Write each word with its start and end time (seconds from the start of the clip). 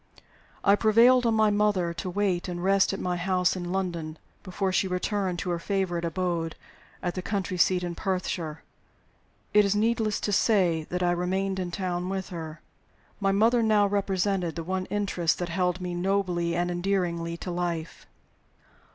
I 0.63 0.75
prevailed 0.75 1.27
on 1.27 1.35
my 1.35 1.51
mother 1.51 1.93
to 1.93 2.09
wait 2.09 2.47
and 2.47 2.63
rest 2.63 2.91
at 2.91 2.99
my 2.99 3.17
house 3.17 3.55
in 3.55 3.71
London 3.71 4.17
before 4.41 4.71
she 4.73 4.87
returned 4.87 5.37
to 5.37 5.51
her 5.51 5.59
favorite 5.59 6.03
abode 6.03 6.55
at 7.03 7.13
the 7.13 7.21
country 7.21 7.59
seat 7.59 7.83
in 7.83 7.93
Perthshire. 7.93 8.63
It 9.53 9.63
is 9.63 9.75
needless 9.75 10.19
to 10.21 10.31
say 10.31 10.85
that 10.89 11.03
I 11.03 11.11
remained 11.11 11.59
in 11.59 11.69
town 11.69 12.09
with 12.09 12.29
her. 12.29 12.61
My 13.19 13.31
mother 13.31 13.61
now 13.61 13.85
represented 13.85 14.55
the 14.55 14.63
one 14.63 14.87
interest 14.87 15.37
that 15.37 15.49
held 15.49 15.79
me 15.79 15.93
nobly 15.93 16.55
and 16.55 16.71
endearingly 16.71 17.37
to 17.37 17.51
life. 17.51 18.07